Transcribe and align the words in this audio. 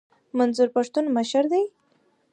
منظور 0.37 0.69
د 0.71 0.73
پښتنو 0.75 1.09
مشر 1.17 1.43
دي 1.51 1.63